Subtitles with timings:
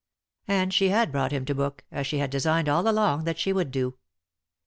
[0.47, 3.53] And she had brought him to book, as she had designed all along that she
[3.53, 3.99] would do.